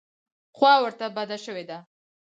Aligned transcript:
خوا 0.57 0.73
ورته 0.83 1.05
بده 1.15 1.37
شوې 1.45 1.63
ده. 1.69 1.79